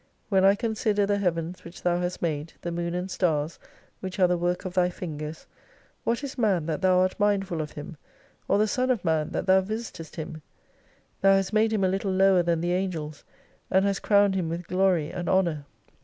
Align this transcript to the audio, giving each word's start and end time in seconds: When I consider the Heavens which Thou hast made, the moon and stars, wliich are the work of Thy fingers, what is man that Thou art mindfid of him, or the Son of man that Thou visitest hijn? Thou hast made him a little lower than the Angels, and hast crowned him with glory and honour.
When 0.29 0.43
I 0.43 0.55
consider 0.55 1.05
the 1.05 1.19
Heavens 1.19 1.63
which 1.63 1.83
Thou 1.83 1.99
hast 1.99 2.23
made, 2.23 2.53
the 2.61 2.71
moon 2.71 2.95
and 2.95 3.11
stars, 3.11 3.59
wliich 4.03 4.17
are 4.17 4.25
the 4.27 4.35
work 4.35 4.65
of 4.65 4.73
Thy 4.73 4.89
fingers, 4.89 5.45
what 6.03 6.23
is 6.23 6.39
man 6.39 6.65
that 6.65 6.81
Thou 6.81 6.97
art 7.01 7.19
mindfid 7.19 7.61
of 7.61 7.73
him, 7.73 7.97
or 8.47 8.57
the 8.57 8.67
Son 8.67 8.89
of 8.89 9.05
man 9.05 9.29
that 9.29 9.45
Thou 9.45 9.61
visitest 9.61 10.15
hijn? 10.15 10.41
Thou 11.21 11.35
hast 11.35 11.53
made 11.53 11.71
him 11.71 11.83
a 11.83 11.87
little 11.87 12.11
lower 12.11 12.41
than 12.41 12.61
the 12.61 12.73
Angels, 12.73 13.23
and 13.69 13.85
hast 13.85 14.01
crowned 14.01 14.33
him 14.33 14.49
with 14.49 14.65
glory 14.65 15.11
and 15.11 15.29
honour. 15.29 15.65